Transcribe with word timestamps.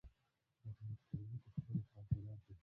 محمود 0.63 0.99
طرزي 1.05 1.31
په 1.43 1.49
خپلو 1.55 1.79
خاطراتو 1.93 2.45
کې. 2.55 2.59